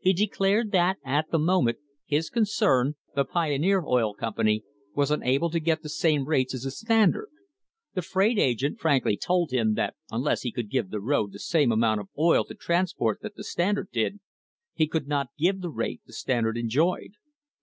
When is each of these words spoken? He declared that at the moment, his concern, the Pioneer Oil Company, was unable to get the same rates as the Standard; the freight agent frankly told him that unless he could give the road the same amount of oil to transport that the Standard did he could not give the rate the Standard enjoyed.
He 0.00 0.14
declared 0.14 0.72
that 0.72 0.96
at 1.04 1.30
the 1.30 1.38
moment, 1.38 1.76
his 2.06 2.30
concern, 2.30 2.94
the 3.14 3.26
Pioneer 3.26 3.82
Oil 3.84 4.14
Company, 4.14 4.64
was 4.94 5.10
unable 5.10 5.50
to 5.50 5.60
get 5.60 5.82
the 5.82 5.90
same 5.90 6.24
rates 6.24 6.54
as 6.54 6.62
the 6.62 6.70
Standard; 6.70 7.28
the 7.92 8.00
freight 8.00 8.38
agent 8.38 8.80
frankly 8.80 9.14
told 9.18 9.50
him 9.50 9.74
that 9.74 9.94
unless 10.10 10.40
he 10.40 10.52
could 10.52 10.70
give 10.70 10.88
the 10.88 11.00
road 11.02 11.32
the 11.34 11.38
same 11.38 11.70
amount 11.70 12.00
of 12.00 12.08
oil 12.18 12.44
to 12.44 12.54
transport 12.54 13.20
that 13.20 13.36
the 13.36 13.44
Standard 13.44 13.90
did 13.92 14.20
he 14.72 14.86
could 14.86 15.06
not 15.06 15.28
give 15.38 15.60
the 15.60 15.68
rate 15.70 16.00
the 16.06 16.14
Standard 16.14 16.56
enjoyed. 16.56 17.12